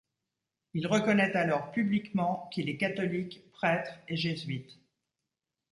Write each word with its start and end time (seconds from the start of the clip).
Il 0.73 0.87
reconnaît 0.87 1.33
alors 1.37 1.71
publiquement 1.71 2.49
qu’il 2.51 2.69
est 2.69 2.77
catholique, 2.77 3.47
prêtre 3.51 3.99
et 4.07 4.17
jésuite. 4.17 4.79